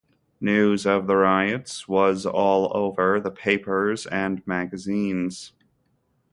[0.39, 5.53] News of the riots was all over the papers and magazines.